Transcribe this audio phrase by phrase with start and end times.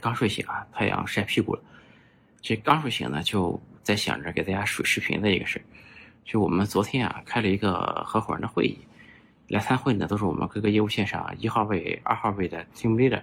[0.00, 1.62] 刚睡醒啊，太阳晒屁股了。
[2.40, 5.60] 这刚睡醒呢，就在想着给大家水视频的一个事
[6.24, 8.78] 就我们昨天啊，开了一个合伙人的会议，
[9.48, 13.22] 来参会呢都是我们各个业务线上一号位、二号位的 team leader。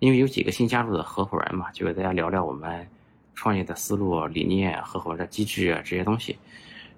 [0.00, 2.86] 因为有几个新加入的合伙人嘛，就给大家聊聊我们
[3.34, 6.38] 创业的思路、理念、合伙人的机制啊这些东西，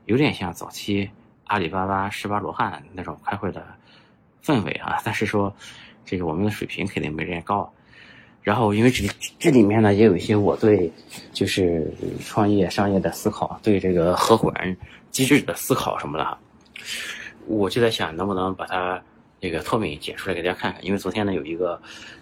[0.04, 1.08] 有点像早期
[1.44, 3.66] 阿里巴巴十八罗汉那种开会的
[4.42, 5.00] 氛围啊。
[5.04, 5.54] 但是说
[6.04, 7.72] 这个我们的水平肯定没人家高。
[8.42, 9.04] 然后，因为这
[9.38, 10.90] 这里面呢，也有一些我对
[11.32, 11.92] 就是
[12.24, 14.76] 创业商业的思考，对这个合伙人
[15.10, 16.38] 机制的思考什么的，
[17.46, 19.00] 我就在想，能不能把它
[19.38, 20.84] 这个脱敏剪出来给大家看看。
[20.84, 21.80] 因为昨天呢，有一个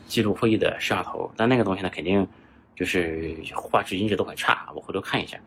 [0.08, 2.26] 记录会议的摄像头，但那个东西呢，肯定
[2.74, 5.38] 就是画质音质都很差，我回头看一下。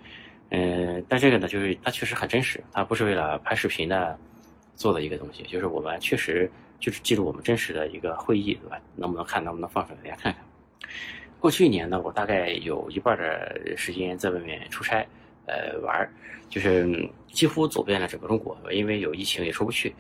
[0.51, 4.17] 嗯，但这个呢，就是它确实很真实，它不是为了拍视频的
[4.75, 8.79] 做的一个东西，就是我们确实就是记录我们真实的一个会议，对吧？
[8.95, 10.41] 能不能看，能不能放出来给大家看看？
[11.39, 15.03] 过去一年呢，我大概有一半的时间在外面出差，
[15.47, 16.07] 呃，玩儿，
[16.47, 18.55] 就是几乎走遍了整个中国。
[18.71, 19.91] 因为有疫情也出不去，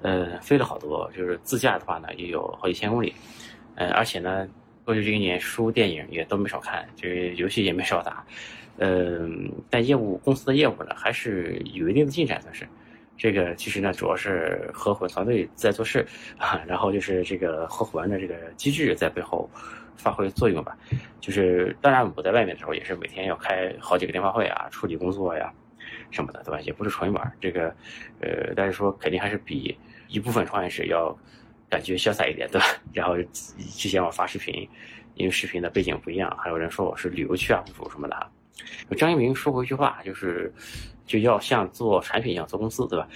[0.00, 1.08] 呃，飞了好多。
[1.16, 3.14] 就是自驾的话呢，也有好几千公里，
[3.76, 4.48] 呃，而且呢，
[4.84, 8.26] 过去这一年书、电影也都没少看，就是游戏也没少打，
[8.78, 12.66] 嗯，但业务公司的业务呢，还是有一定的进展，算是。
[13.16, 16.04] 这个其实呢，主要是合伙团队在做事
[16.38, 19.48] 啊，然后就是这个合伙人的这个机制在背后。
[19.96, 20.76] 发挥作用吧，
[21.20, 25.52] 就是当然我在外面的时候也是每天要开好几个电话会啊，处理工作呀
[26.10, 26.60] 什么的，对吧？
[26.60, 27.74] 也不是纯玩这个，
[28.20, 29.76] 呃，但是说肯定还是比
[30.08, 31.16] 一部分创业者要
[31.68, 32.66] 感觉潇洒一点，对吧？
[32.92, 33.16] 然后
[33.56, 34.68] 之前我发视频，
[35.14, 38.26] 因为视频的背景不一样，还有人说我是旅游区 UP 主什么的。
[38.96, 40.52] 张一鸣说过一句话，就是
[41.06, 43.08] 就要像做产品一样做公司，对吧？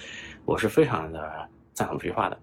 [0.44, 2.38] 我是非常的赞同这句话的，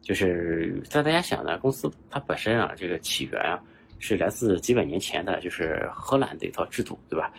[0.00, 3.60] 就是在大家想呢，公司它本身啊，这个起源啊。
[3.98, 7.32] 是来自几百年前的，就是荷兰的一套制度，对吧？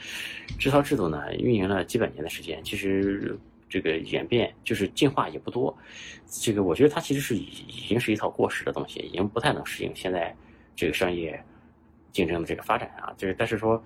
[0.59, 3.37] 这套制度呢，运营了几百年的时间，其实
[3.69, 5.75] 这个演变就是进化也不多。
[6.27, 10.35] 这个我觉得它其实是已已经是一套过时的东西，已经不太能适应现在
[10.75, 11.41] 这个商业
[12.11, 13.13] 竞争的这个发展啊。
[13.17, 13.81] 就是但是说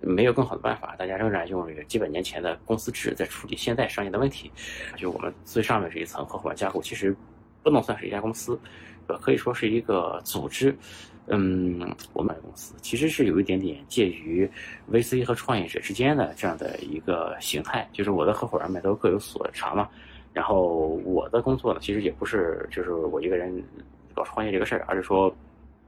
[0.00, 4.50] 没有更好的办法，大家仍然用这个几百年前的公司制在处理现在商业的问题。
[4.96, 7.16] 就我们最上面这一层合伙人架构，其实
[7.62, 8.60] 不能算是一家公司，
[9.06, 10.76] 呃，可以说是一个组织。
[11.30, 14.50] 嗯，我们公司其实是有一点点介于
[14.90, 19.88] VC 和创业者之间的这样的一个形态，就是我的合伙人们都各有所长嘛。
[20.32, 23.62] 然后我的工作呢，其实也不是就是我一个人
[24.14, 25.28] 搞创业这个事儿，而是说，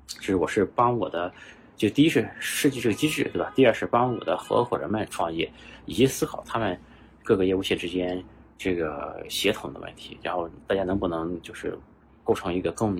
[0.08, 1.32] 就是我是帮我的，
[1.74, 3.50] 就第一是设计这个机制，对吧？
[3.54, 5.50] 第二是帮我的合伙人们创业，
[5.86, 6.78] 以及思考他们
[7.24, 8.22] 各个业务线之间
[8.58, 11.78] 这个协同的问题，然后大家能不能就是
[12.24, 12.94] 构成一个更。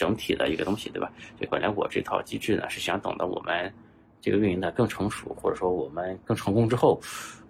[0.00, 1.12] 整体的一个东西，对吧？
[1.38, 3.70] 就本来我这套机制呢，是想等到我们
[4.18, 6.98] 这个运营的更成熟，或者说我们更成功之后，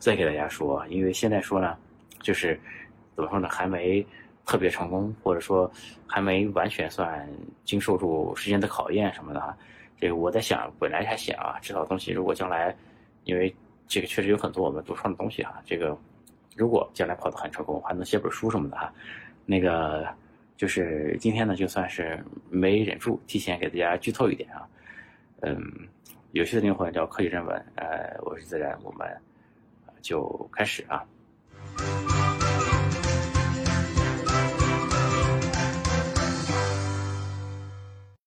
[0.00, 0.84] 再给大家说。
[0.88, 1.76] 因为现在说呢，
[2.20, 2.58] 就是
[3.14, 4.04] 怎么说呢，还没
[4.44, 5.70] 特别成功，或者说
[6.08, 7.24] 还没完全算
[7.64, 9.56] 经受住时间的考验什么的。
[10.00, 12.76] 这个我在想，本来还想啊，这套东西如果将来，
[13.22, 13.54] 因为
[13.86, 15.96] 这个确实有很多我们独创的东西哈，这个
[16.56, 18.92] 如果将来跑得很成功，还能写本书什么的哈，
[19.46, 20.04] 那个。
[20.60, 24.68] 就是今天呢，就算是没忍住，提前给大家剧透一点啊。
[25.40, 25.58] 嗯，
[26.32, 29.08] 有趣的灵魂叫科技人文，呃，我是自然，我们
[30.02, 31.02] 就开始啊。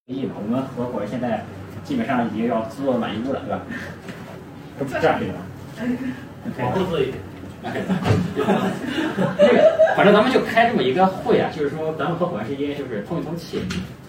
[0.08, 1.46] 我们合伙现在
[1.84, 3.62] 基本上已经要做满意屋了，对吧？
[4.80, 5.46] 这这样可以吗？
[6.58, 7.33] 往后坐一点。
[7.64, 7.80] 那个，
[9.96, 13.62] 反正咱们就开这么一个会啊，就是说咱们合伙人之间就是通一通气。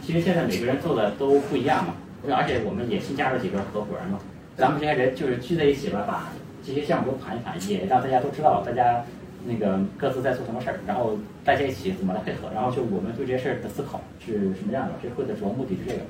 [0.03, 1.94] 其实现在每个人做的都不一样嘛，
[2.37, 4.19] 而且我们也新加入几个合伙人嘛，
[4.56, 6.32] 咱们这些人就是聚在一起吧，把
[6.67, 9.05] 这些项目都盘一盘，也让大家都知道大家
[9.46, 14.93] 那个各自在做什么事儿，然后大家一起怎么来配合，然后就我们对这些事儿的思考是什么样的。
[15.02, 16.00] 这会的主要目的是这个，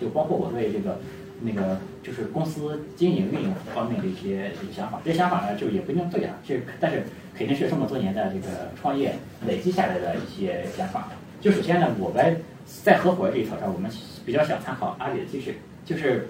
[0.00, 0.98] 就包括我对这个。
[1.44, 7.02] 那个就是公司经营运营方面的一些想法，这些想法呢，就也不一定对啊，这但是
[7.34, 9.14] 肯定是这么多年的这个创业
[9.46, 11.08] 累积下来的一些想法。
[11.40, 13.90] 就首先呢，我们在合伙这一条上，我们
[14.24, 15.54] 比较想参考阿里的机制，
[15.84, 16.28] 就是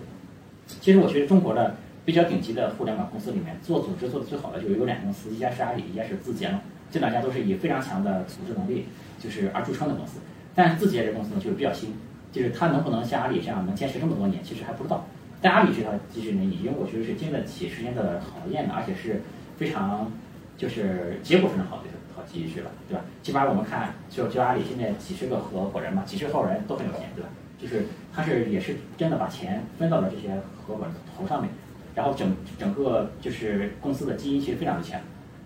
[0.67, 6.61] 其实我觉得中国的比较顶级的互联网公司里面，做组织做的最好的就有两家公司，一家是阿里，一家是字节嘛，
[6.91, 8.87] 这两家都是以非常强的组织能力
[9.23, 10.19] 就是而著称的公司，
[10.55, 11.94] 但是字节这公司呢，就是比较新。
[12.32, 15.05] 就是他能不能像阿里这样能坚持这么多年，其实还不知道。
[15.40, 19.20] 但阿里这套机制呢，已经我觉得是经得起时间的考验的，而且是
[19.56, 20.11] 非常
[20.56, 23.05] 就是结果非常好的一套机制了，对吧？
[23.23, 27.29] 起码我们看，就就阿里现在几十个合伙人嘛，几十号人都很有钱，对吧？
[27.61, 30.35] 就是他是也是真的把钱分到了这些
[30.67, 31.50] 合伙人头上面，
[31.94, 35.00] 然后整整个就是公司的基因其实非常的强，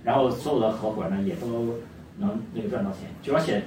[0.05, 1.75] 然后所有的合伙人呢也都
[2.19, 3.63] 能那个赚到钱，就而且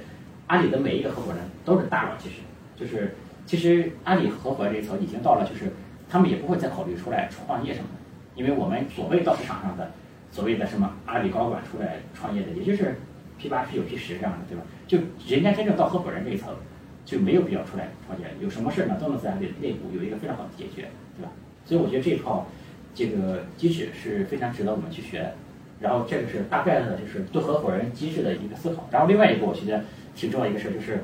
[0.46, 2.36] 阿里的每一个合伙人都是大佬，其实
[2.80, 5.70] 就是其实阿里合伙人这一层已经到了，就是
[6.08, 9.92] 他们也不会再考虑出来创业什么的，因为我们所谓到市场上的
[10.32, 12.96] 所谓的什么阿里高管出来创业的，也就是
[13.38, 14.64] P 八、P 九、P 十这样的，对吧？
[14.88, 14.98] 就
[15.28, 16.54] 人家真正到合伙人这一层。
[17.02, 21.32] 就没有必要出来创业，有什么事儿呢，都能在内内部有一个非常好的解决，对吧？
[21.64, 22.46] 所以我觉得这一套
[22.94, 25.32] 这个机制是非常值得我们去学。
[25.80, 28.86] 然后这个是大概的，就是对合伙人机制的一个思考。
[28.92, 29.82] 然后另外一个我觉得
[30.14, 31.02] 挺重要一个事儿，就是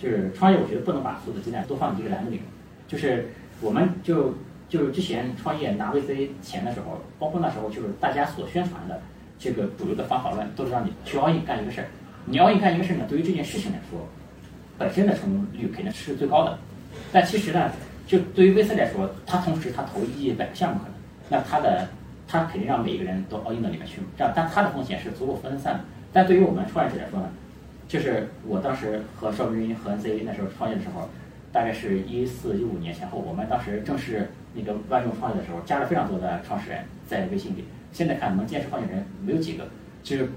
[0.00, 2.40] 就是创业，我觉得不能把所有的鸡蛋都放进一个篮子里。
[2.86, 4.34] 就是我们就
[4.68, 9.00] 就是之前创业拿 VC 钱的时候，包括那时候就是大家所宣传的
[9.38, 11.86] 这个主流的方法论，都是让你去 all in 干一个事儿。
[12.26, 14.06] 你 all in 干一个事儿呢，对于这件事情来说。
[14.78, 16.58] 本身的成功率肯定是最高的，
[17.12, 17.70] 但其实呢，
[18.06, 20.94] 就对于 VC 来说，他同时他投一百个项目可能，
[21.28, 21.86] 那他的
[22.26, 25.80] 他肯定让每一个人都 all in 到里面去，这样，但他的风险是足够分散的。
[26.14, 27.28] 但对于我们创业者来说呢，
[27.90, 31.08] 就是我当时和邵明云和 NC 那时候创业的时候，
[31.50, 37.64] 大概是一四一五年前后，我们当时正是那个万众创业的时候，加了非常多的创始人在微信里。
[37.90, 39.66] 现在看能坚持创业人没有几个，
[40.04, 40.28] 就是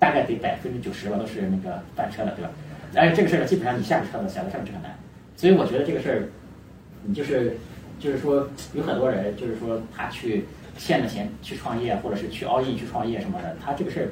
[0.00, 2.50] 大概得百分之九十吧，都是那个翻车的，对吧？
[2.96, 4.90] 而且，这个事儿呢，基本上你下个车子想在上面就很难，
[5.36, 6.26] 所以我觉得这个事儿，
[7.04, 7.56] 你就是
[8.00, 10.46] 就是说有很多人就是说他去
[10.76, 14.08] 欠了钱去创业，或者是去 all in 去创业什么的，他这个事儿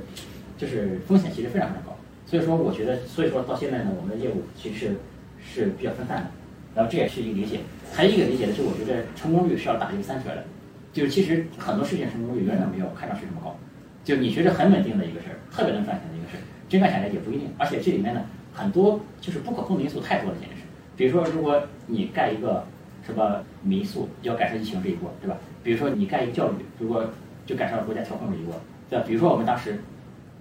[0.57, 1.98] 就是风险其实非常非常高。
[2.29, 4.97] 所以说，我觉得，所以说到现在呢，我们的业务其实
[5.43, 6.31] 是比较分散的。
[6.75, 7.61] 然后这也是一个理解，
[7.91, 10.45] 还有一个理解的是，我觉得成功率是要打一个三折的，
[10.93, 13.57] 就是其实很多事情成功率远远没有看上去这么高。
[14.05, 17.49] 就你觉得很稳定的一个事儿，特别能赚钱的一个事儿，真干起来也不一定。
[17.57, 18.21] 而且这里面呢。
[18.55, 20.63] 很多就是不可控的因素太多了，简直是。
[20.97, 22.65] 比如说，如果你盖一个
[23.07, 25.37] 什么民宿，要赶上疫情这一波，对吧？
[25.63, 27.09] 比如说你盖一个教育，如果
[27.47, 28.61] 就赶上了国家调控这一波，
[28.91, 29.05] 对吧？
[29.07, 29.79] 比如说我们当时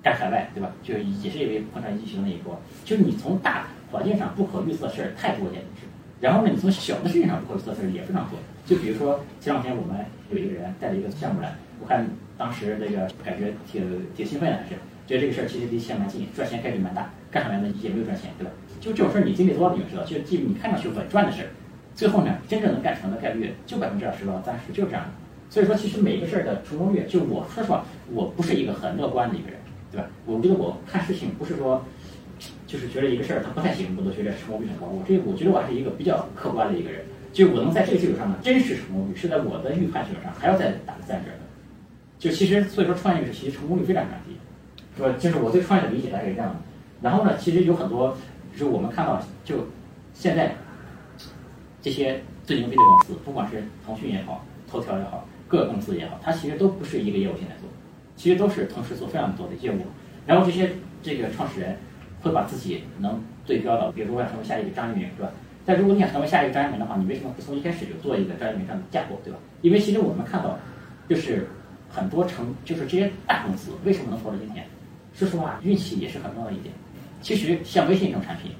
[0.07, 0.71] 在海外，对吧？
[0.81, 2.59] 就也是因为碰上疫情那一波。
[2.85, 5.87] 就是你从大环境上不可预测的事儿太多，简直是。
[6.21, 8.39] 然后呢，你从小的事情上不可预测的事儿也非常多。
[8.65, 12.07] 就比如说前两天我们有一个人带了一个项目来，我看
[12.37, 14.75] 当时那个感觉挺挺兴奋的，还是
[15.05, 17.09] 觉得这个事儿其实离钱蛮近，赚钱概率蛮大。
[17.29, 18.51] 干上来呢也没有赚钱，对吧？
[18.79, 21.49] 就这种事儿你经历多了你就知道，就即你看上去稳赚的事儿，
[21.93, 25.11] 最后呢真正能干成的概率就百分之二十到三十，就是这样的。
[25.49, 29.57] 所以说其实每一个事儿的成功率，就我说实话，我不是一个很乐观的一个人，
[29.91, 30.07] 对吧？
[30.25, 31.83] 我觉得我看事情不是说，
[32.65, 34.87] 就是觉得一个事儿它不太行，我都觉得成功率很高。
[34.87, 41.39] 我这我觉得我还是一个比较客观的一个人，就我能在这个基础上呢，真实成功率是在我的预判基础上还要再打个三折的。
[42.19, 44.35] 就其实所以说创业者其实成功率非常非常低，
[44.97, 45.15] 是吧？
[45.19, 46.55] 就是我对创业的理解大概是这样的。
[47.01, 48.17] 然后呢，其实有很多，
[48.51, 49.67] 就是我们看到，就
[50.13, 50.55] 现在
[51.79, 57.66] 这些最牛逼的公司，不管是腾讯也好，头条也好，各个公司也好，它其实都不是一个业务线在做，
[58.17, 59.77] 其实都是同时做非常多的业务。
[60.25, 60.69] 然后这些
[61.01, 61.77] 这个创始人
[62.21, 65.31] 会把自己能对标到，比如说我想成为下一个张一鸣，是吧？
[65.65, 69.39] 但如果你想成为下一个张一鸣的话，你为什么不从一开始就做一个张一鸣这样的架构，对吧？
[69.61, 70.57] 因为其实我们看到，
[71.07, 71.47] 就是
[71.89, 74.65] 很多成，就是这些大公司为什么能活到今天？
[75.13, 76.73] 说实话，运气也是很重要的一点。
[77.21, 78.51] 其实像微信这种产品，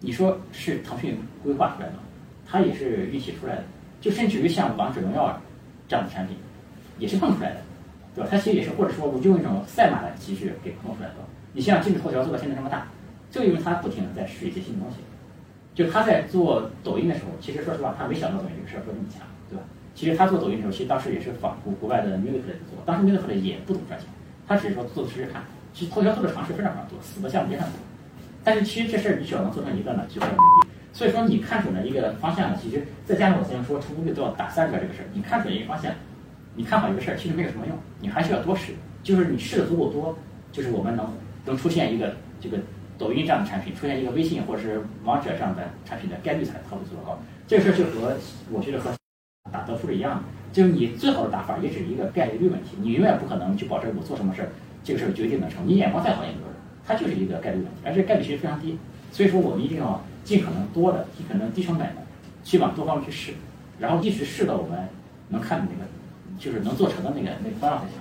[0.00, 1.94] 你说是腾讯规划出来的，
[2.46, 3.64] 它也是运气出来的。
[4.00, 5.38] 就甚至于像王者荣耀
[5.86, 6.36] 这样的产品，
[6.98, 7.60] 也是碰出来的，
[8.14, 8.28] 对吧？
[8.30, 11.14] 它其实也是或者说我就用一种赛马的机制给弄出来的。
[11.52, 12.86] 你像今日头条做到现在这么大，
[13.30, 14.96] 就因为它不停的在试一些新东西。
[15.72, 19.62] 就他在做抖音的时候，其实说实话，他没想到抖音这个事儿会这么强，对吧？
[19.94, 24.08] 其实他做抖音的时候，其实当时也是仿国国外的 Musical 做，当时 Musical 也不怎么赚钱，
[24.46, 25.42] 他只是说做试试看。
[25.72, 27.78] 其实头条做的尝试非常非常多，死的项目也很多，
[28.42, 30.68] 但是其实这事儿你只要能做成一个呢，就很牛逼。
[30.92, 35.92] 所以说你看准了一个方向呢，其实再加上我之前说成功率都要打三折这个事儿，你看准一个方向，
[36.54, 38.72] 你看好一个事儿，其实没有什么用，你还需要多试。
[39.02, 40.18] 就是你试的足够多，
[40.52, 41.06] 就是我们能
[41.46, 42.58] 能出现一个这个
[42.98, 47.18] 抖音这样的产品，出现一个微信或者是王者这样的产品的概率才特别足够高。
[47.46, 48.14] 这个事儿就和
[48.50, 48.92] 我觉得和
[49.50, 54.48] 打德芙是一样的，就是你最好的打法也只是一个概率问题，你永远不可能去保证我做什么事儿。
[54.84, 56.50] 这个事儿决定能成，你眼光再好也没有用，
[56.86, 58.78] 它就是一个概率问题，而且概率其实非常低，
[59.12, 62.02] 所以说我们一定要尽可能多的、尽可能低成本的
[62.44, 63.32] 去往多方面去试，
[63.78, 64.88] 然后一直试到我们
[65.28, 65.90] 能看的那个，
[66.40, 67.94] 就是能做成的那个那个方向才行。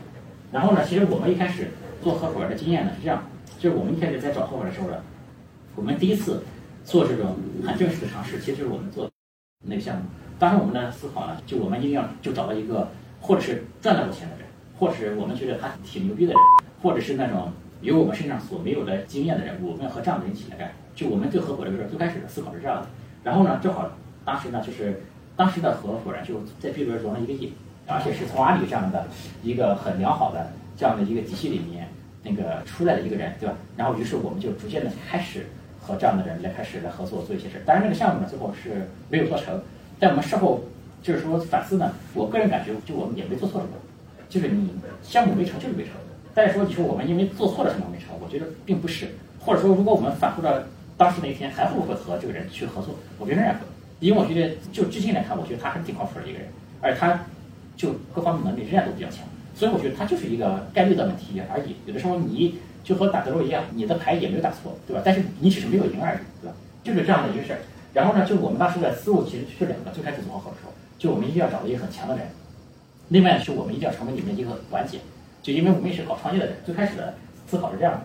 [0.51, 1.67] 然后呢，其实我们一开始
[2.01, 3.23] 做合伙人的经验呢是这样，
[3.59, 5.03] 就是我们一开始在找合伙的时候呢，
[5.75, 6.41] 我们第一次
[6.83, 7.35] 做这种
[7.67, 9.07] 很正式的尝试，其实就是我们做
[9.67, 10.03] 那个项目。
[10.39, 12.87] 当时我们的思考呢，就我们一定要就找到一个
[13.19, 14.47] 或者是赚到过钱的人，
[14.79, 16.39] 或者是我们觉得他挺牛逼的人。
[16.81, 20.71] 或者是那种有我们身上所没有的经验的人，我们要和这样的人一起来干。
[20.95, 22.87] 就我们对合伙这个事儿，最开始的思考是这样的。
[23.21, 23.91] 然后呢，正好
[24.23, 25.03] 当时呢，就是
[25.35, 27.51] 当时的合伙人就在 B 轮融了一个亿，
[27.89, 29.07] 而且是从阿里这样的
[29.43, 31.87] 一个很良好的这样的一个体系里面
[32.23, 33.55] 那个出来的一个人，对吧？
[33.75, 35.47] 然后于是我们就逐渐的开始
[35.81, 37.61] 和这样的人来开始来合作做一些事。
[37.65, 39.59] 当然，那个项目呢最后是没有做成，
[39.99, 40.61] 但我们事后
[41.01, 43.73] 就是说反思呢，我个人感觉就我们也没做错什么，
[44.29, 44.69] 就是你
[45.01, 45.93] 项目没成就是没成。
[46.33, 49.07] 但是说你说我们因为做错了什么没成，我觉得并不是。
[49.41, 50.53] 或者说，如果我们反复到
[50.97, 52.93] 当时那一天，还会不会和这个人去合作？
[53.17, 53.61] 我觉得仍然会，
[54.01, 56.47] 因为我觉得就至今来看，我觉得他还是挺靠谱的一个人，
[56.81, 57.17] 而他
[57.79, 59.19] 就各方面能力仍然都比较强，
[59.55, 61.77] 所以我觉得他就是一个概率的问题而已。
[61.85, 65.01] 有的时候你就和打德州一样，你的牌也没有打错，对吧？
[65.05, 66.57] 但是你只是没有赢而已，对吧？
[66.83, 67.59] 就是这样的一个事儿。
[67.93, 72.27] 然后呢，就我们当时的思路其实是两个，最开始组合的时候，就我们一定要找到一个很强的人，
[73.07, 74.99] 另外是我们一定要成为里面一个环节，
[75.41, 77.15] 就因为我们也是搞创业的人，最开始的
[77.47, 78.01] 思考是这样的。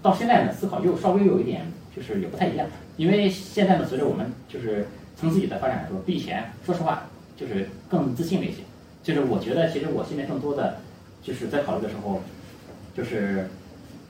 [0.00, 2.66] 到现在呢，思考又稍微有一点，就是也不太一样。
[2.96, 8.62] 因为现在呢，随着我们就是从自己的发展来说，比以前说实话就是更自信了一些。
[9.02, 10.78] 就是我觉得，其实我现在更多的
[11.22, 12.20] 就是在考虑的时候，
[12.94, 13.48] 就是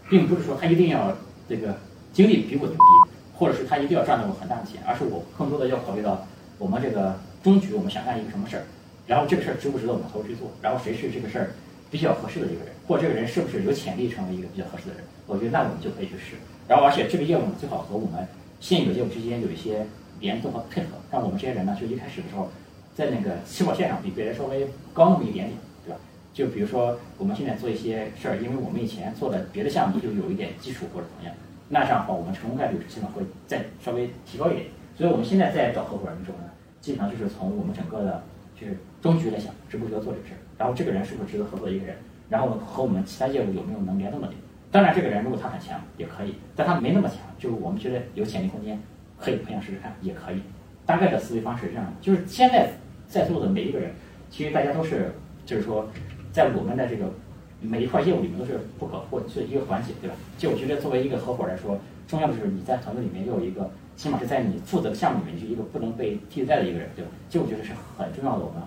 [0.09, 1.16] 并不是说他一定要
[1.49, 1.76] 这个
[2.12, 6.26] 经历比我牛逼，或者是他一定要赚到我很大的钱，而是我更多的要考虑到
[6.59, 8.64] 我们这个终局，我们想干一个什么事儿，
[9.06, 11.50] 然后这个事儿值不值得我们投入去做，然后谁是这个事儿
[11.90, 15.04] 比较合适的一个人，或者这个人是不是有潜力成为一个比较合适的人。
[15.26, 16.35] 我觉得那我们就可以去试，
[16.66, 18.26] 然后而且这个业务呢，最好和我们
[18.59, 19.87] 现有业务之间有一些
[20.18, 22.50] 联动和配合，让我们这些人呢，就一开始的时候，
[22.94, 25.99] 在那个起跑线上比别人稍微高那么一点点，对吧？
[26.32, 31.35] 就比如说我们现在做一些事儿，因为我们以前做的别的项目就有一点基础或者怎么样，
[31.68, 34.66] 那这样的话我们成功概率基本会再稍微提高一点。
[34.97, 36.44] 所以我们现在在找合伙人的时候呢，
[36.80, 38.23] 基本上就是从我们整个的
[38.61, 41.97] 就是终局来想，值不值得做这个事儿，然后这个人是不是值得合作的一个人，
[42.28, 44.38] 然后和我们其他业务有没有能联动的点。
[44.70, 48.78] 当然，这个人如果他很强也可以，但他没那么强，就是我们觉得有潜力空间，
[49.18, 50.40] 可以培养试试看也可以。
[50.87, 52.70] 大概的思维方式是这样的，就是现在
[53.08, 53.92] 在座的每一个人，
[54.30, 55.12] 其实大家都是，
[55.46, 55.88] 就是说，
[56.32, 57.12] 在我们的这个
[57.60, 60.16] 每一块业务里面都是不可或缺的一个环节，对吧？
[60.38, 67.10] 就我觉得作为一个合伙来说，重要的就是你在团队里面要有一个，起码是在你负责的项目里面就一个不能被替代的一个人，对吧？
[67.28, 68.62] 这我觉得是很重要的，我们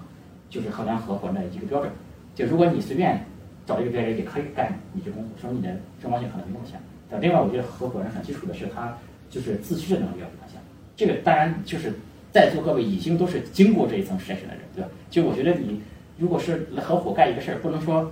[0.50, 1.92] 就是衡量合伙人的一个标准。
[2.36, 3.24] 就如果你随便。
[3.66, 6.78] 找一个别人也可以干你这工作，说明你的正方性可能没那么强。
[7.10, 8.98] 但另外，我觉得合伙人很基础的是他
[9.30, 10.62] 就是自驱的能力要比他强。
[10.96, 11.94] 这个当然就是
[12.32, 14.90] 在座各位已经都是经过这一层筛选的人，对吧？
[15.10, 15.82] 就我觉得你
[16.18, 18.12] 如果是合伙干一个事儿，不能说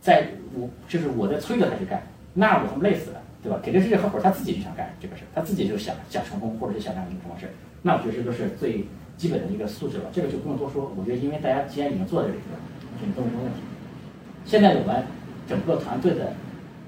[0.00, 2.02] 在我就是我在催着他去干，
[2.34, 3.60] 那我他妈累死了，对吧？
[3.62, 7.50] 肯定是这合伙他自己就想干这个事儿，他自己就想想成功，或者是想干什么什么事儿。
[7.82, 8.84] 那我觉得这都是最
[9.16, 10.92] 基本的一个素质了，这个就不用多说。
[10.96, 13.60] 我觉得因为大家既然已经做在这里了，我觉得都没问题。
[14.44, 15.04] 现在我们
[15.48, 16.32] 整个团队的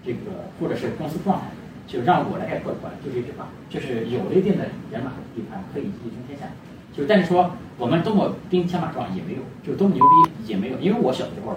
[0.05, 0.19] 这个
[0.59, 1.47] 或者是公司状态，
[1.87, 6.47] 就让我来概括的话，就是一句话，就是有了一定的人马地盘，可以一争天下。
[6.93, 10.79] 就但是说我们多么兵强马壮也没有，就多么牛逼也没有。
[10.79, 11.57] 因为我小的时候，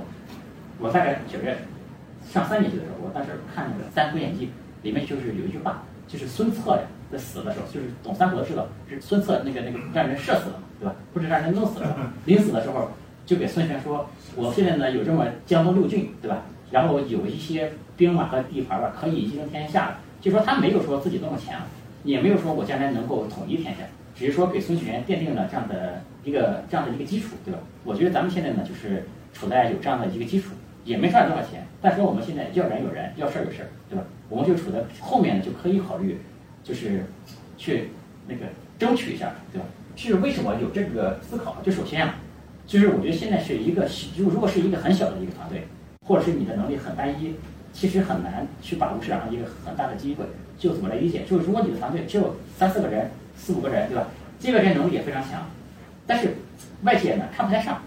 [0.79, 1.57] 我大概小学
[2.23, 4.45] 上三年级的时候，我当时看那个《三国演义》，
[4.83, 10.95] 里面就是有一句话，就是孙策呀在死的时候，就是懂三国的知道，是孙策那个那个让人射死了嘛，对吧？
[11.13, 12.89] 不是让人弄死了，临死的时候。
[13.25, 16.43] 就给孙权说，我现在呢有这么江东六郡，对吧？
[16.69, 19.97] 然后有一些兵马和地盘吧，可以一争天下。
[20.25, 21.61] 就说他没有说自己多么强，
[22.03, 23.83] 也没有说我将来能够统一天下，
[24.15, 27.59] 只是说给孙权奠定了这样的一个这样的一个基础，对吧？
[27.83, 34.03] 我觉得咱们现在呢就是处在有这样的一个基础，也没赚多少钱，但是我们现在要人有人，要事儿有事儿，对吧？
[34.27, 36.17] 我们就处在后面呢就可以考虑，
[36.63, 37.05] 就是
[37.55, 37.91] 去
[38.27, 38.47] 那个
[38.79, 39.65] 争取一下，对吧？
[39.95, 41.57] 是为什么有这个思考？
[41.63, 42.15] 就首先啊。
[42.65, 45.67] 就是我觉得现在是一个，就如果是一个很小的一个团队，
[46.01, 47.35] 或者是你的能力很单一，
[47.75, 50.23] 其实很难去把握市场上一个很大的机会。
[50.57, 51.23] 就怎么来理解？
[51.29, 54.07] 就是如果你的团队只有三四个人、四五个人，对吧？
[54.39, 55.45] 这个人能力也非常强，
[56.07, 56.33] 但是
[56.83, 57.81] 外界呢看不太上。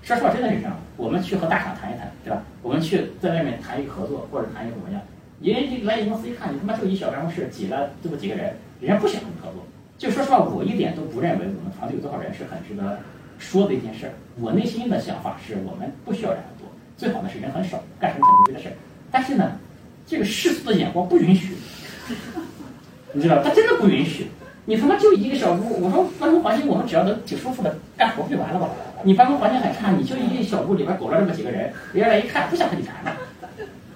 [0.00, 0.76] 说实话，真的是这样。
[0.96, 2.40] 我们去和大厂谈一谈，对吧？
[2.62, 5.02] 我们去在外面谈一合作，或者谈一个怎么样？
[5.40, 9.66] 人家来你公司一看，你他妈就一小办公室挤了这么几个人，人家不想跟你合作。
[9.98, 13.00] 就说实话，我一点都不认为我们团队有多少人是很值得。
[13.38, 18.74] 说的一件事儿，我内心的想法是我们不需要人很多，最好呢是人很少，干什么很牛逼的事儿。
[19.14, 19.52] 但是呢，
[20.04, 21.54] 这个世俗的眼光不允许，
[23.12, 24.26] 你知道，他真的不允许。
[24.64, 28.70] 你他妈就一个小屋，我说办公环境我们只要能挺舒服的干活不就完了吗？
[29.04, 33.16] 你办公环境很差，你就一个小屋里边苟了这么几个人，人家来一看不想和你谈了，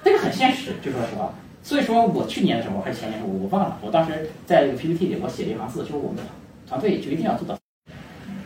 [0.04, 1.34] 这个很现实，就说实话。
[1.64, 6.22] 所以说我去年的时候还是前年，的时候我忘了，我当时在一个 PPT 里我写了一行字，就是我们
[6.68, 7.58] 团队就一定要做到。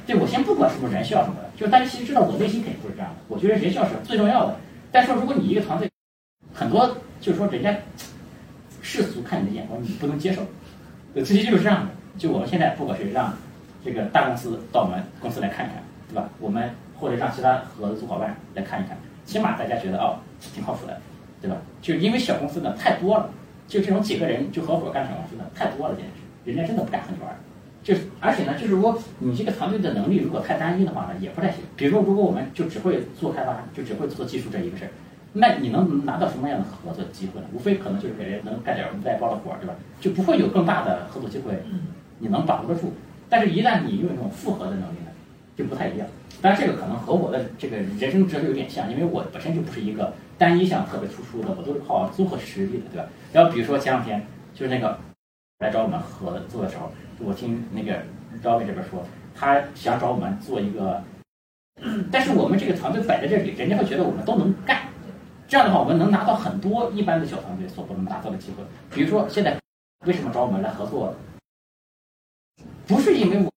[0.07, 3.17] 对，我先不管什么人效什么的，就是大家其实知道我内心肯定不是这样的。
[3.29, 4.57] 我觉得人效是最重要的。
[4.91, 5.89] 但是说，如果你一个团队
[6.63, 7.77] 很多，就是说人家
[8.81, 10.43] 世俗看你的眼光，你不能接受。
[11.13, 11.91] 对，其实就是这样的。
[12.17, 13.33] 就我们现在不管是让
[13.85, 16.29] 这个大公司到我们公司来看一看，对吧？
[16.39, 20.19] 我们或者让其他合作伙伴来看一看，起码大家觉得哦
[20.55, 21.01] 挺靠谱的，
[21.41, 21.57] 对吧？
[21.81, 23.29] 就因为小公司呢太多了，
[23.67, 27.35] 就这种几个人就合伙干小公司呢太多了，简直，人家真的不敢和你玩。
[27.83, 31.65] 就而且呢，就是说你这个团队的能力如果太单一的话呢，也不太行。
[31.77, 34.91] 比如说，如果我们就只会做开发，就只会做技术这一个事儿，
[35.33, 37.47] 那你能拿到什么样的合作机会呢？
[37.53, 39.75] 无非可能就是给人能干点外包的活儿，对吧？
[40.01, 41.63] 就不会有更大的合作机会，
[42.19, 42.93] 你能把握得住。
[43.29, 45.11] 但是，一旦你有这种复合的能力呢，
[45.57, 46.07] 就不太一样。
[46.41, 53.09] 当然，这个可能和我的这个人生哲学有点像，因为我本身就不是一个单一项特别突出的，我都是靠综合实力的，对吧？
[53.33, 54.25] 然后比如说前两天
[54.55, 54.99] 就是那个
[55.61, 56.91] 来找我们合作的时候。
[57.25, 58.03] 我听那个
[58.43, 59.01] 赵伟这边说，
[59.33, 61.01] 他想找我们做一个，
[62.11, 64.82] 但是我们这个团队摆在这里，人家会觉得我们都能干。
[65.53, 68.65] 这样的话，我们能拿到很多一般的小团队所不能拿到的机会。
[68.91, 69.55] 比如说，现在
[70.07, 71.15] 为什么找我们来合作？
[72.87, 73.53] 不是因为我，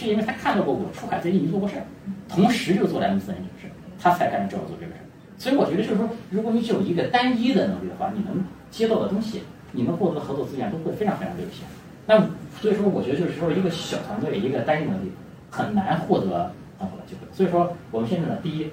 [0.00, 1.84] 是因为他看到过我出海在印尼做过事儿，
[2.26, 5.04] 同时又做了 M 四 N 这个事儿，他才敢找我做这个事儿。
[5.36, 11.66] 所以我觉得就是说，如果你只有一个单一的能力的话，你能接到的东西，你能获得的合作资源都会非常非常有限。
[12.06, 12.18] 那
[12.62, 15.12] 所以说，我觉得就是说，一个小团队，一个单一能力
[15.50, 17.28] 很难获得很好的机会。
[17.30, 18.70] 所以说，我们现在呢，第一，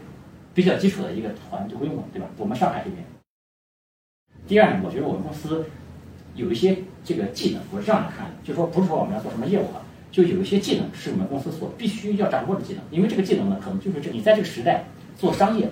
[0.53, 2.27] 比较基础的一个团队规模，对吧？
[2.37, 3.03] 我们上海这边。
[4.47, 5.65] 第二呢，我觉得我们公司
[6.35, 9.81] 有一些这个技能，我是这样来看的，就是说，不是说我们要做什么业务啊，
[10.11, 12.83] 就有一些技能是我们公司所必须要掌握的技能。
[12.91, 14.83] 因为这个技能呢，可能就是这你在这个时代
[15.17, 15.69] 做商业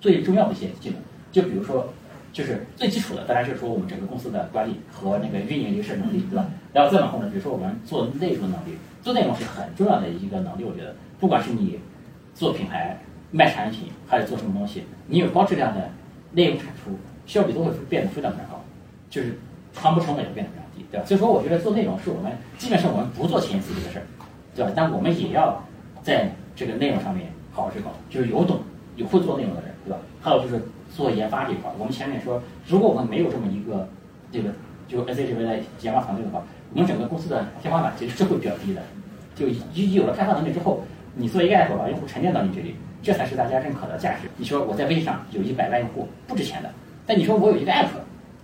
[0.00, 0.98] 最重要的一些技能。
[1.32, 1.92] 就比如说。
[2.32, 6.46] 就是最基础的，当然就是说我们整个公司的管理和那个运营一个事能力，对吧？
[6.72, 10.62] 然后再往后呢，比如说我们做内容能力，做内容是很重要的一个能力。
[10.62, 11.80] 我觉得，不管是你
[12.32, 15.90] 做品牌、卖产品，还是做什么东西，你有高质量的
[16.32, 18.62] 内容产出，效率都会变得非常非常高，
[19.08, 19.38] 就是
[19.72, 21.06] 传播成本也变得非常低，对吧？
[21.06, 24.06] 所以说，我觉得做内容是我们基本上我们不做前期这个事儿，
[24.54, 24.72] 对吧？
[24.74, 25.62] 但我们也要
[26.02, 28.60] 在这个内容上面好好去搞，就是有懂
[28.96, 29.98] 有会做内容的人，对吧？
[30.20, 30.60] 还有就是。
[30.90, 33.88] 做研发这一块，我们前面说，如果我们没有这么一个
[34.32, 34.50] 这个
[34.88, 36.42] 就 AC 这边的研发团队的话，
[36.74, 38.82] 我们整个公司的天花板其实是会比较低的。
[39.36, 40.82] 就一有了开发能力之后，
[41.14, 44.28] 你做一个 app 把用户沉淀到你这里，这才是大家认可的价值。
[44.36, 46.68] 你说我在微信上有一百万用户，不值钱的；
[47.06, 47.88] 但你说我有一个 app，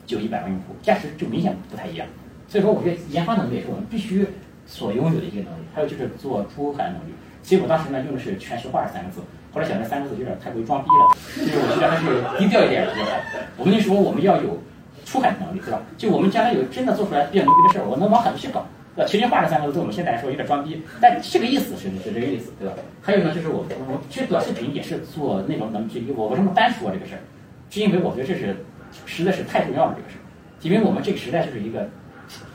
[0.06, 2.06] 就一百万用户，价值就明显不太一样。
[2.48, 4.26] 所以说，我觉得研发能力也是我们必须
[4.66, 5.64] 所拥有的一个能力。
[5.74, 7.14] 还有就是做出海能力。
[7.42, 9.20] 其实我当时呢用的是全球化三个字。
[9.52, 13.12] 后来想这三个字有点太过于装逼了，就是我觉得还是低调一点比较好。
[13.56, 14.62] 我跟你说，我们要有
[15.04, 15.80] 出海的能力，对吧？
[15.96, 18.66] 就我们将来有真的做出来比较牛逼的事儿，我能往海里去搞。
[18.96, 22.74] 呃，全球化这三个字对我们现在来说有点装逼，但这个意思是是这个意思，对吧？
[23.02, 26.10] 还有呢，就是我我其实短视频也是做内容能之一。
[26.10, 27.20] 我为什么单说这个事儿？
[27.68, 28.56] 是因为我觉得这是
[29.04, 30.20] 实在是太重要了，这个事儿。
[30.62, 31.88] 因为我们这个时代就是一个，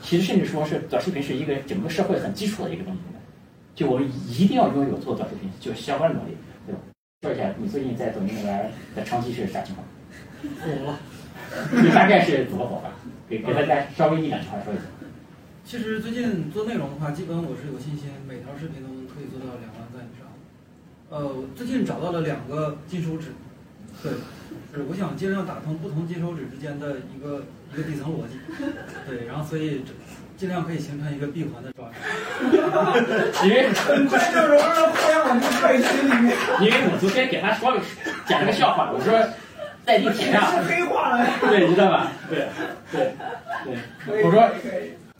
[0.01, 2.99] 其实甚至说是短视频是一个整个社会很基础的一个东西。
[3.75, 6.35] 就我们一定要拥有做短视频就相关的能力。
[6.65, 6.79] 对吧
[7.21, 9.87] 说一下，你最近在抖音里边的成绩是啥情况？
[10.59, 10.99] 火了。
[11.71, 12.89] 你大概是怎么火的？
[13.29, 14.83] 给给大家稍微一两句话说一下。
[15.65, 20.27] 其实最近做内容的话，基本我是有信心，每条视频都能可以做到两万赞以上。
[21.09, 23.27] 呃，最近找到了两个金手指，
[24.03, 24.11] 对，
[24.73, 27.43] 是我想尽量打通不同金手指之间的一个
[27.73, 28.39] 一个底层逻辑，
[29.07, 29.83] 对，然后所以。
[30.37, 31.99] 尽量可以形成一个闭环的状态。
[33.47, 36.35] 因为很快就融入了互联网的社区里面。
[36.61, 37.77] 因为我昨天给他说
[38.25, 39.13] 讲了个笑话，我说
[39.85, 42.11] 在地铁上是黑化了，对，你知道吧？
[42.27, 42.47] 对
[42.91, 43.13] 对
[43.63, 44.49] 对，我说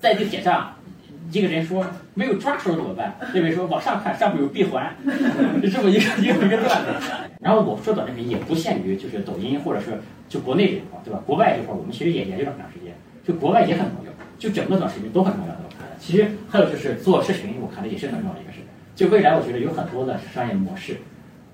[0.02, 0.74] 在地铁上，
[1.32, 1.86] 一个人说
[2.16, 3.16] 没有抓手怎么办？
[3.34, 4.94] 那位说往上看，上面有闭环，
[5.62, 6.88] 就 这么一个一个一个段子。
[7.40, 11.22] 然后我说短视频也不限于就是抖音或者是就国内这块，对吧？
[11.26, 14.12] 国外这块我们其实也研究了很长时间，就国外也很重要。
[14.40, 15.96] 就整个短视频都很重要的，我看的。
[16.00, 18.58] 其实还有就是做社群，我看的也是很重要的一个事。
[18.96, 20.98] 就未来我觉得有很多的商业模式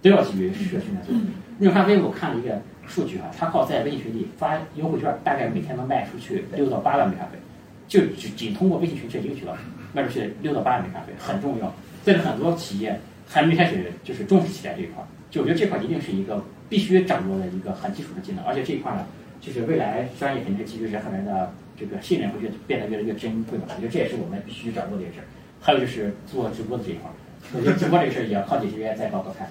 [0.02, 1.14] 都要基于社群来做。
[1.60, 7.38] 用咖啡我看了一个数据啊，它靠在微信群里发优惠券，大概每天能卖出去六到八万杯咖啡，
[7.88, 9.56] 就仅仅通过微信群这一个渠道
[9.94, 11.74] 卖出去六到八万杯咖啡，很重要。
[12.04, 19.06] 在很多企业还没开始就是重视起来这一块，就我觉得这块一定是一个必须掌握的一个很基础的技能，而且这一块呢，
[19.42, 21.54] 就是未来商业肯定是基于人和人的。
[21.80, 23.66] 这个信任会越变得越来越珍贵嘛？
[23.70, 25.26] 我觉得这也是我们必须掌握的一个事儿。
[25.62, 27.08] 还有就是做直播的这一块，
[27.54, 29.48] 我觉得直播这个事儿也要靠几位再搞搞看。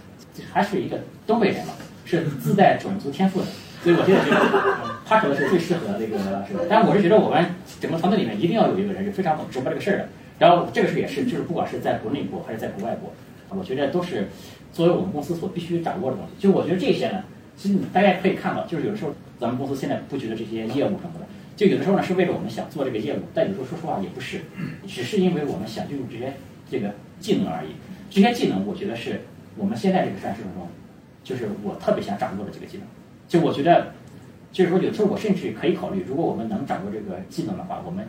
[0.52, 3.46] 还是一个东北人嘛，是自带种族天赋的，
[3.86, 4.74] 所以我现在觉得
[5.06, 6.64] 他可能是最适合这个是吧？
[6.68, 10.08] 但我是觉得我们整个团队里面一定要有一个人是非常懂直播这个事儿的。
[10.40, 13.14] 然后这个事儿也是，就是不管是在国内播还是在国外播，
[13.56, 14.26] 我觉得都是
[14.72, 16.32] 作为我们公司所必须掌握的东西。
[16.36, 17.22] 就我觉得这些呢，
[17.56, 21.26] 其实大家可以看到，就是有的时候咱们公司现在布局的这些业务什么的。
[21.54, 24.40] 就有的时候呢，是为了我们想做这个业务，但有时候说实话也不是，
[24.88, 26.32] 只是因为我们想运用这些
[26.68, 27.68] 这个技能而已。
[28.10, 29.20] 这些技能，我觉得是
[29.56, 30.66] 我们现在这个商业市场中，
[31.22, 32.86] 就是我特别想掌握的几个技能。
[33.28, 33.92] 就我觉得，
[34.52, 38.06] 就是说有时候我甚至可以考虑，如果我们能掌握这个技能的话，我们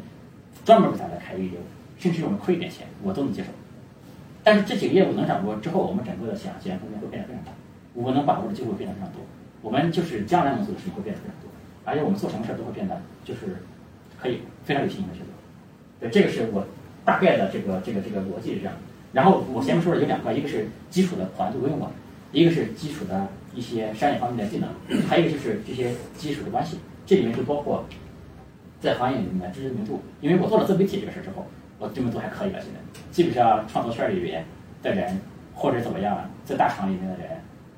[0.63, 1.63] 专门给他来开一个业务，
[1.97, 3.49] 甚至我们亏一点钱，我都能接受。
[4.43, 7.51] 但是这几个业务能掌握之后，我们整个的想象空间会变得非常大，
[7.93, 9.21] 我们能把握的机会变得非常多，
[9.62, 11.49] 我们就是将来能做的事情会变得非常多，
[11.84, 13.58] 而且我们做什么事儿都会变得就是
[14.17, 15.27] 可以非常有信心的去做。
[15.99, 16.65] 对，这个是我
[17.03, 18.73] 大概的这个这个这个逻辑是这样。
[19.13, 21.91] 然后我前面说了有两个，一个是基础的团队规模，
[22.32, 24.69] 一个是基础的一些商业方面的技能，
[25.09, 26.77] 还有一个就是这些基础的关系。
[27.07, 27.83] 这里面就包括
[28.79, 29.99] 在行业里面的知名度。
[30.21, 31.43] 因为我做了自媒体这个事儿之后，
[31.79, 32.59] 我知名度还可以了。
[32.61, 32.79] 现在
[33.11, 34.45] 基本上创作圈里边
[34.83, 35.19] 的人
[35.55, 37.29] 或者怎么样，在大厂里面的人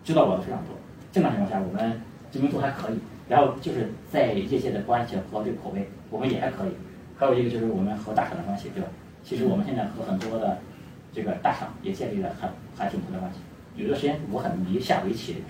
[0.03, 0.75] 知道我的非常多。
[1.13, 2.99] 正常情况下，我们知名度还可以。
[3.29, 6.71] 然后就是在业界的关系和这个口碑，我们也还可以。
[7.17, 8.89] 还有一个就是我们和大厂的关系，对吧？
[9.23, 10.57] 其实我们现在和很多的
[11.13, 13.39] 这个大厂也建立了很还挺多的关系。
[13.75, 15.43] 有段时间我很迷下围棋，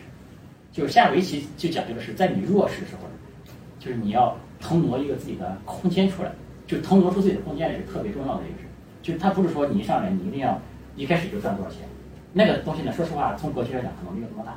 [0.72, 3.02] 就是下围棋就讲究的是在你弱势的时候，
[3.80, 6.32] 就是你要腾挪一个自己的空间出来，
[6.68, 8.66] 就腾挪出自己的空间也是特别重要的一个事。
[9.02, 10.60] 就是它不是说你一上来你一定要
[10.96, 11.80] 一开始就赚多少钱，
[12.34, 14.56] 那个东西呢，说实话从格局来讲可能没有那么大。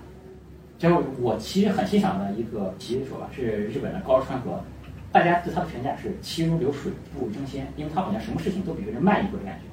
[0.78, 4.60] 就是我其实很欣赏的一个棋手吧，是日本的高川和，
[5.12, 9.66] 大家对他的评价是棋如流水不争先，因为他好像什么事情都比别人慢一步的感觉，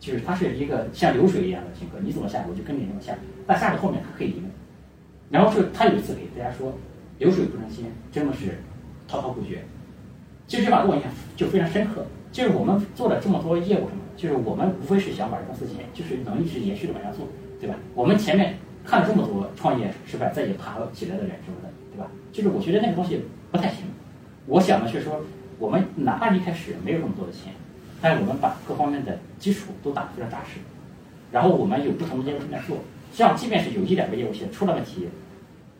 [0.00, 3.14] 就是他是一个像流水一样的性格，你怎么下我就跟着你往下，
[3.46, 4.42] 但下步后面他可以赢。
[5.30, 6.72] 然后是他有一次给大家说，
[7.18, 8.58] 流水不争先，真的是
[9.06, 9.64] 滔滔不绝。
[10.46, 17.26] 其实这把我印象就非常深刻，就是我们做了这么多业务什么，就是我们无非是想把这公司钱，就是能一直延续的往下做，
[17.60, 17.74] 对吧？
[17.94, 18.56] 我们前面。
[18.84, 22.10] 看了这么多创业失败再也爬起来的人什么的，对吧？
[22.32, 23.84] 就是我觉得那个东西不太行。
[24.46, 25.20] 我想的是说，
[25.58, 27.52] 我们哪怕一开始没有这么多的钱，
[28.00, 30.60] 但是我们把各方面的基础都打得非常扎实，
[31.30, 32.78] 然后我们有不同的业务正在做，
[33.14, 35.08] 这样即便是有一两个业务线出了问题，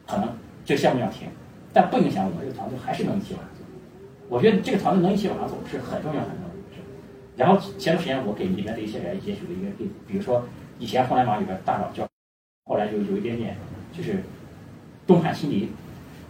[0.07, 0.29] 可能
[0.65, 1.29] 这个项目要停，
[1.73, 3.61] 但不影响我们这个团队还是能一起往上走。
[4.29, 6.81] 我觉得这个团队能一起往上走是很重要很重要的事。
[7.37, 10.45] 然后前段时间我给里面的一些人也举了一个例子，比如说
[10.79, 12.07] 以前互联网有个大佬叫。
[12.71, 13.57] 后来就有一点点，
[13.97, 14.23] 就是
[15.07, 15.71] 东汉亲离，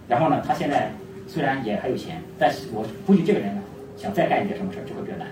[0.06, 0.92] 然后呢，他现在
[1.26, 3.62] 虽然也还有钱，但是我估计这个人呢，
[3.96, 5.26] 想再干一件什么事儿就会比较难。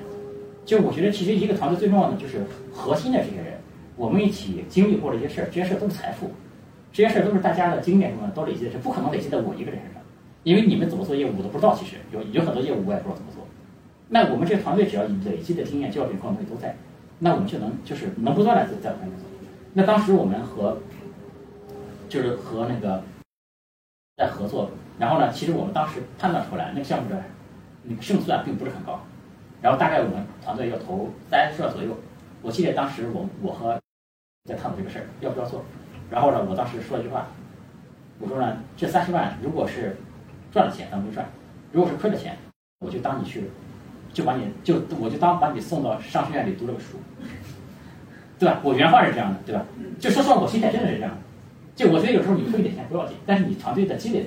[0.65, 3.56] 就我觉得，其实一个团队最重要的就是核心的这些人，
[3.97, 6.31] 我们一起经历过的一些事儿，这些事儿都是财富，
[6.93, 10.03] 这些事儿都是大家的经验什么都累积的，是不可能累积在我一个人身上，
[10.45, 13.43] 因为你们怎么做业务我都不知道，其实有有很多业务我也不知道怎么做。
[14.09, 16.77] 那我们这个团队只要累积的经验、教训、各种东西都在，
[17.19, 19.25] 那我们就能就是能不断的在往前走。
[19.73, 20.79] 那当时我们和
[22.09, 23.03] 就是和那个
[24.17, 27.23] 在合作，然后呢，其实我们当时判断出来那个项目的
[27.83, 29.01] 那个胜算并不是很高，
[29.61, 31.97] 然后大概我们团队要投三十万左右。
[32.43, 33.77] 我记得当时我我和
[34.47, 35.65] 在探讨这个事儿要不要做，
[36.11, 37.27] 然后呢，我当时说了一句话，
[38.21, 39.97] 我说呢，这三十万如果是
[40.53, 41.27] 赚了钱，咱们就赚；
[41.73, 42.37] 如果是亏了钱，
[42.79, 43.51] 我就当你去，
[44.13, 46.97] 就把你就我就当把你送到商学院里读了个书。
[48.39, 48.61] 对吧？
[48.63, 49.65] 我原话是这样的，对吧？
[49.99, 51.17] 就说实话，我心态真的是这样的。
[51.75, 54.27] 就我觉得有时候你亏一点钱不要紧，但是你团队的积累，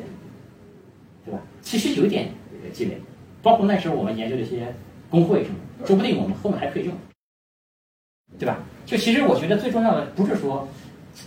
[1.23, 1.39] 对吧？
[1.61, 2.31] 其实有一点
[2.73, 2.99] 积累，
[3.43, 4.73] 包括那时候我们研究的一些
[5.11, 6.95] 工会什么，说不定我们后面还可以用，
[8.39, 8.57] 对吧？
[8.89, 10.67] 就其实我觉得最重要的不是说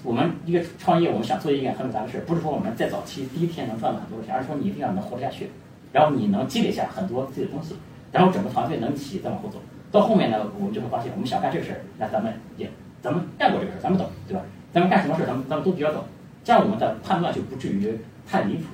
[0.03, 5.49] 我们一个创业，我们想做一件很复杂的事，不是说我们在早期第一天能赚到很多钱，而是说你一定要能活下去，
[5.93, 7.77] 然后你能积累下很多自己的东西，
[8.11, 9.61] 然后整个团队能一起再往后走。
[9.93, 12.69] 到后面呢，我们就会发现，我们想干这个事儿，那咱们也
[13.01, 14.43] 咱们干过这个事儿，咱们懂，对吧？
[14.73, 16.03] 咱们干什么事儿，咱们咱们都比较懂，
[16.43, 17.97] 这样我们的判断就不至于
[18.27, 18.65] 太离谱。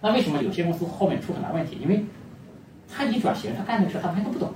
[0.00, 1.78] 那为什么有些公司后面出很大问题？
[1.80, 2.04] 因为
[2.90, 4.50] 他一转型，他干那个事儿，他们还都不懂，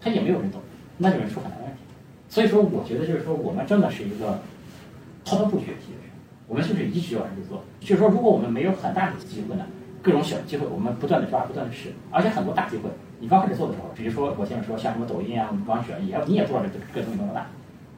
[0.00, 0.60] 他也没有人懂，
[0.98, 1.73] 那就是出很大问题。
[2.28, 4.40] 所以说，我觉得就是说，我们真的是一个
[5.24, 6.10] 滔滔不绝的人，
[6.48, 7.62] 我们就是一直往上去做。
[7.80, 9.64] 就是说，如果我们没有很大的机会呢，
[10.02, 12.90] 各种小机会，我们不断的抓，不断的试，而且很多大机会。
[13.20, 17.46] 你刚开始做的时候，比如说我前面说像什么抖音啊，我们刚学也你也不知道这个东西多么大，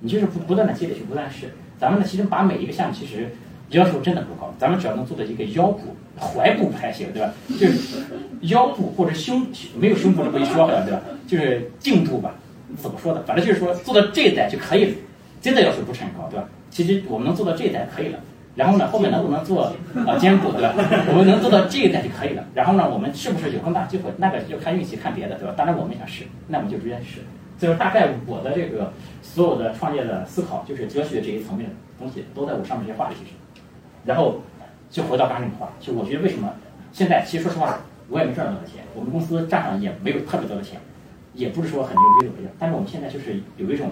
[0.01, 1.53] 你就是不不断的积累去不断试。
[1.79, 3.31] 咱们呢，其实把每一个项目其实
[3.71, 7.33] 要求真的不高，咱们只要能做到一个腰部、踝部不太行，对吧？
[7.59, 7.99] 就是
[8.43, 9.47] 腰部或者胸
[9.79, 11.01] 没有胸部的不一说了，对吧？
[11.27, 12.35] 就是颈部吧，
[12.77, 13.23] 怎么说的？
[13.23, 14.97] 反正就是说做到这一代就可以了，
[15.41, 16.49] 真的要求不是很高，对吧？
[16.71, 18.19] 其实我们能做到这一代可以了。
[18.55, 19.65] 然后呢，后面能不能做
[20.07, 20.73] 啊肩部，对吧？
[21.11, 22.43] 我们能做到这一代就可以了。
[22.55, 24.11] 然后呢，我们是不是有更大机会？
[24.17, 25.55] 那个就看运气，看别的，对吧？
[25.57, 27.21] 当然我们想试，那我们就直接试。
[27.59, 33.33] 所以，大概我的这个所有的创业的思考，就是哲学这一层面的东西，都在我上面这些话里其实。
[34.05, 34.41] 然后
[34.91, 36.53] 就回到刚才那个话，就我觉得为什么
[36.93, 40.81] 现在，其实说实话，我也没赚到多少钱，我们公司账上也没有特别多的钱，
[41.37, 42.51] 也不是说很牛逼怎么样。
[42.59, 43.91] 但是我们现在就是有一种，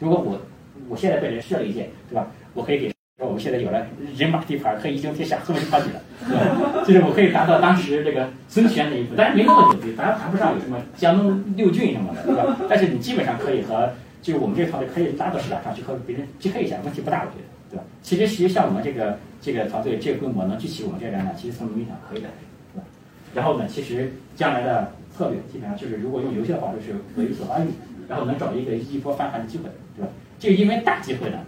[0.00, 0.40] 如果我
[0.88, 2.26] 我现在被人设了一件，对吧？
[2.54, 6.82] 我可以给说我们现在有了人马地盘，可以一争天下，后面就好几了，对吧？
[6.86, 12.56] 就是我可以达到当时这个孙权那一步，但是没那么牛逼，当然谈不上有什么江东六郡什么的，对吧？
[12.68, 17.84] 但是你基本上可以和就是我们这个团队可以拉到市场上去和别人 PK 一下，问题不大，我觉得，对吧？
[18.02, 22.28] 其实其实像我们这个这个团队这个规模能聚齐我们这人呢，其实从名义上可以的，
[22.72, 22.86] 对吧？
[23.34, 27.66] 然后呢，其实将来的策略基本上就是，如果用游戏的话，就是为所发育，
[28.08, 29.64] 然后能找一个一波翻盘的机会，
[29.96, 30.08] 对吧？
[30.38, 31.38] 这个因为大机会呢，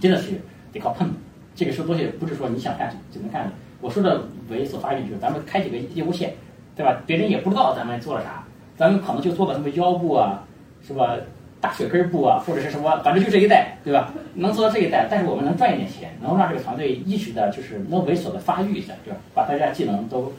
[0.00, 0.32] 真的是
[0.72, 1.08] 得靠碰。
[1.54, 3.52] 这个说东西不是说你想干就能干的。
[3.80, 6.34] 我说的猥琐发育就是咱们开几个业务线，
[6.74, 7.00] 对吧？
[7.06, 8.44] 别人也不知道咱们做了啥，
[8.76, 10.42] 咱们可能就做个什么腰部啊，
[10.84, 11.16] 是吧？
[11.60, 14.12] 大血根部啊，或者是什么，反正就这一代，对吧？
[14.34, 19.20] 能做到这一代，但是我们能赚一点钱，能让这个团队一直的就是能猥琐的发育一下，对吧？
[19.32, 20.32] 把大家技能都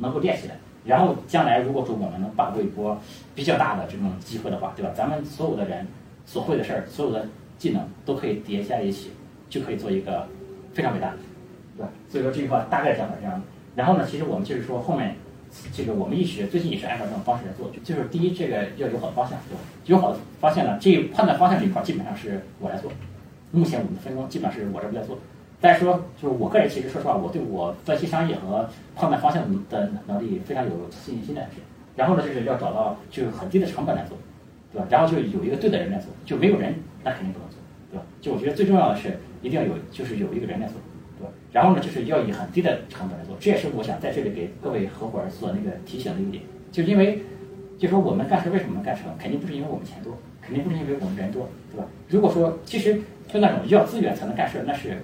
[0.00, 0.56] 能够练起来。
[0.88, 2.98] 然后将来如果说我们能把握一波
[3.34, 4.90] 比较大的这种机会的话，对吧？
[4.96, 5.86] 咱们所有的人
[6.24, 7.26] 所会的事儿，所有的
[7.58, 9.10] 技能都可以叠加一起，
[9.50, 10.26] 就可以做一个
[10.72, 11.18] 非常伟大的，
[11.76, 11.90] 对吧？
[12.08, 13.42] 所以说这句话大概讲的这样。
[13.76, 15.14] 然后呢，其实我们就是说后面
[15.74, 19.60] 这个我们一直最近也是按照这种方式来做，就是第一这个要有好的方向，对吧？
[19.84, 22.90] 有好的方向呢，这判断方向这一块基本上是我来做。
[23.52, 25.18] 目前我们的分工基本上是我这边在做。
[25.60, 31.42] 但是说，就是我个人其实说实话，我对我分析商业和判断方向的能力非常有信心的。
[31.96, 34.16] 然后呢，就是要找到就是很低的成本来做，
[34.72, 34.86] 对吧？
[34.88, 37.58] 然后就有一个对的人来做，就没有人那肯定不能做，
[37.90, 38.04] 对吧？
[38.20, 40.76] 就我觉得最重要的是一定要有，就是有一个人来做，
[41.18, 41.32] 对吧？
[41.50, 47.20] 然后呢，就是要以很低的成本来做，这也是我想在这里给各位合伙人做那个提醒的一点，就因为，
[47.76, 51.86] 就说我们干事为什么能干成，肯定不是因为我们钱多，肯定不是因为我们人多，对吧？
[52.08, 54.96] 如果说其实就那种要资源才能干事，那是。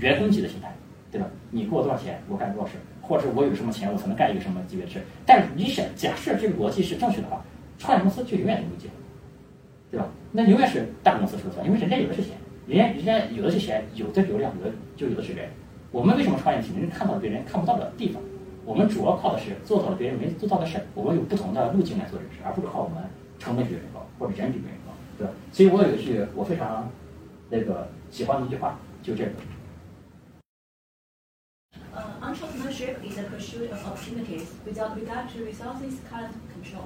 [0.00, 0.74] 员工级的心态，
[1.12, 1.26] 对吧？
[1.50, 5.00] 你给我多少钱，我干多少事，或者我有什么钱，我才能干一个什么级别的事。
[5.26, 7.44] 但是你想，假设这个逻辑是正确的话，
[7.78, 8.94] 创业公司就永远没有机会，
[9.90, 10.06] 对吧？
[10.32, 12.32] 那永远是大公司说了算，因为人家有的是钱，
[12.66, 15.48] 人家人家有的是钱，有的流量，有的就有的是人。
[15.92, 16.62] 我们为什么创业？
[16.62, 18.22] 是人看到别人看不到的地方。
[18.64, 20.78] 我们主要靠的是做到了别人没做到的事。
[20.94, 23.02] 我们有不同的路径来做这事，而不是靠我们
[23.40, 25.32] 成本比别人高或者人比别人高，对吧？
[25.50, 26.88] 所以我有一句我非常
[27.48, 29.30] 那个喜欢的一句话，就这个。
[33.60, 36.84] Pursuit of opportunities without regard to resources, current control。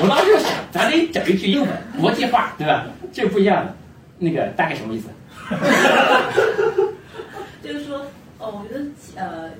[0.00, 2.86] 我当时就想，咱得整一句英文国际化，对吧？
[3.12, 3.74] 这不一样的，
[4.18, 5.08] 那个大概什么意思？
[7.62, 8.06] 就是说，
[8.38, 8.84] 哦，我觉得
[9.16, 9.50] 呃，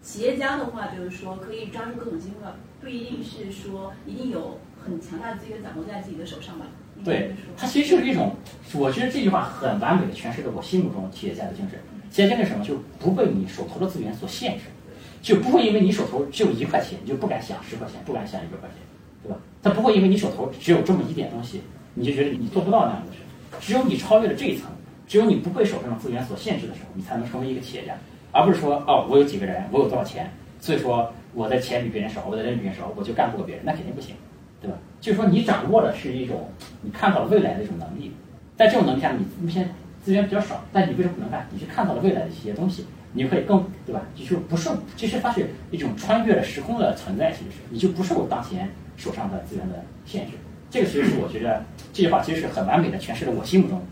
[0.00, 6.66] 企业家的话，就是说可以抓住各种机会，不一定是说一定有很强大的资源掌握在自己的手上吧。
[7.04, 8.34] 对，它其实就是一种，
[8.74, 11.78] 我觉得这句话很完美的诠释了我心目中企业家的精神。
[12.10, 12.64] 企业家是什么？
[12.64, 14.64] 就不被你手头的资源所限制，
[15.22, 18.78] 就不会因为你手头只有一块钱，你就不敢想十块钱，不敢想一百块钱，
[19.22, 19.38] 对吧？
[19.62, 21.62] 他不会因为你手头只有这么一点东西，
[21.94, 23.20] 你就觉得你做不到那样的事。
[23.60, 24.66] 只有你超越了这一层，
[25.06, 27.94] 只有你不被手上的资源所限制的时候，你才能成为一个企业家，
[28.32, 30.28] 而不是说哦，我有几个人，我有多少钱，
[30.60, 34.16] 所以说我的钱比别人少，我的人比别人少，我就干不过别人，那肯定不行，
[34.60, 34.76] 对吧？
[35.00, 36.48] 就是说你掌握的是一种
[36.80, 38.10] 你看到了未来的一种能力，
[38.56, 39.72] 在这种能力下，你目前。
[40.04, 41.46] 资源比较少，但你为什么不能干？
[41.52, 44.00] 你是看到了未来的一些东西，你会更对吧？
[44.14, 50.32] 就是不受，其实它是一种穿越了时空的存在，其实是你就不受当前手上的资源的限制。
[50.70, 53.82] 这个其实是我觉得这句话其实是很完美的诠释了我心目中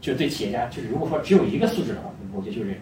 [0.00, 2.80] 就对企业家，就是如果说只有一个素质的话，我觉得就是这个。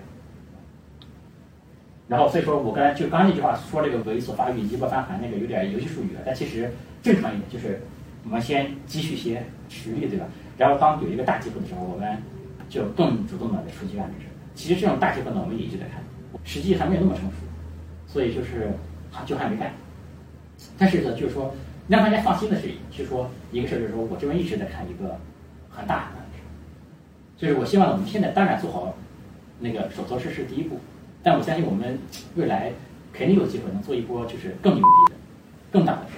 [2.08, 6.70] 然后所以说我刚才就刚刚那句话说这个猥琐发育一波翻盘那个有点游戏术语了，但其实
[7.02, 7.80] 正常一点就是
[8.24, 10.26] 我们先积蓄些实力，对吧？
[10.58, 12.22] 然后当有一个大机会的时候，我们。
[12.68, 14.25] 就更主动的出击干这事。
[14.56, 16.02] 其实这种大机会呢，我们也一直在看，
[16.42, 17.36] 实际还没有那么成熟，
[18.08, 18.72] 所以就是
[19.12, 19.70] 还就还没干。
[20.78, 21.54] 但是呢，就是说
[21.86, 25.18] 让大家放心的是，就是说一个事儿就是说我这边一直在看一个
[25.68, 26.40] 很大很大的事，
[27.36, 28.94] 就是我希望我们现在当然做好
[29.60, 30.80] 那个手头事是第一步，
[31.22, 31.98] 但我相信我们
[32.34, 32.72] 未来
[33.12, 35.18] 肯定有机会能做一波就是更牛逼的、
[35.70, 36.14] 更大的事，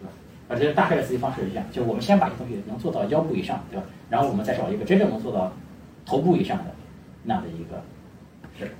[0.00, 0.12] 对吧？
[0.48, 3.86] 而且大概的思维方式是这样，就是我们先把这东西能做到腰部以上，对吧？
[4.10, 5.52] 然后我们再找一个真正能做到。
[6.06, 6.64] 头部以上的
[7.28, 7.82] 那样的一个
[8.58, 8.70] 事，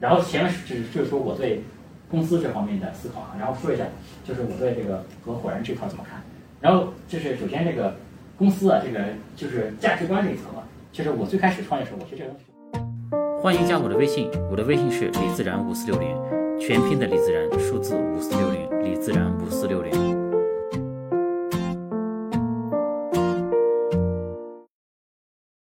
[0.00, 1.62] 然后前面是就是说我对
[2.10, 3.84] 公司这方面的思考啊，然后说一下
[4.26, 6.22] 就是我对这个合伙人这块怎么看，
[6.62, 7.94] 然后就是首先这个
[8.38, 8.98] 公司啊，这个
[9.36, 12.46] 就是价值观这一层啊，就是我最开始创业时候，我觉得这个东西。
[13.42, 16.08] 欢迎加我的微信，我的微信是李自然五四六零，
[16.58, 20.23] 全拼的李自然，数字五四六零，李自然五四六零。